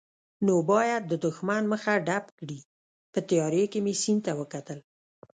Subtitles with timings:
[0.45, 2.59] نو باید د دښمن مخه ډب کړي،
[3.13, 4.79] په تیارې کې مې سیند ته وکتل.